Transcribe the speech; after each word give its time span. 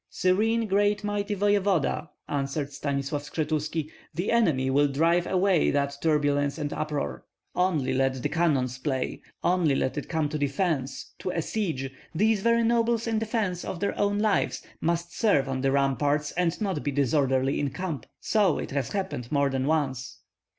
"Serene 0.09 0.65
great 0.65 1.03
mighty 1.03 1.35
voevoda," 1.35 2.09
answered 2.27 2.73
Stanislav 2.73 3.21
Skshetuski, 3.21 3.91
"the 4.15 4.31
enemy 4.31 4.67
will 4.71 4.87
drive 4.87 5.27
away 5.27 5.69
that 5.69 5.95
turbulence 6.01 6.57
and 6.57 6.73
uproar. 6.73 7.23
Only 7.55 7.93
let 7.93 8.23
the 8.23 8.27
cannon 8.27 8.67
play, 8.83 9.21
only 9.43 9.75
let 9.75 9.99
it 9.99 10.09
come 10.09 10.27
to 10.29 10.39
defence, 10.39 11.13
to 11.19 11.29
a 11.29 11.43
siege, 11.43 11.91
these 12.15 12.41
very 12.41 12.63
nobles 12.63 13.05
in 13.05 13.19
defence 13.19 13.63
of 13.63 13.79
their 13.79 13.95
own 13.95 14.17
lives 14.17 14.63
must 14.79 15.15
serve 15.15 15.47
on 15.47 15.61
the 15.61 15.71
ramparts 15.71 16.31
and 16.31 16.59
not 16.59 16.81
be 16.83 16.91
disorderly 16.91 17.59
in 17.59 17.69
camp. 17.69 18.07
So 18.19 18.57
it 18.57 18.71
has 18.71 18.93
happened 18.93 19.31
more 19.31 19.51
than 19.51 19.67
once." 19.67 20.17